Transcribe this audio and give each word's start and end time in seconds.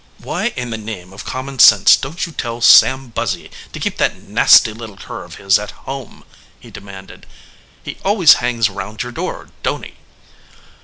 "Why 0.17 0.47
in 0.55 0.71
the 0.71 0.79
name 0.79 1.13
of 1.13 1.25
common 1.25 1.59
sense 1.59 1.95
don 1.95 2.15
t 2.15 2.23
you 2.31 2.35
tell 2.35 2.59
Sam 2.61 3.09
Buzzy 3.09 3.51
to 3.71 3.79
keep 3.79 3.97
that 3.97 4.15
nasty 4.15 4.73
little 4.73 4.97
cur 4.97 5.23
of 5.23 5.35
his 5.35 5.59
at 5.59 5.69
home?" 5.85 6.23
he 6.59 6.71
demanded. 6.71 7.27
"He 7.83 7.97
always 8.03 8.33
hangs 8.41 8.67
round 8.67 9.03
your 9.03 9.11
door, 9.11 9.49
don 9.61 9.83
t 9.83 9.89
he?" 9.89 9.93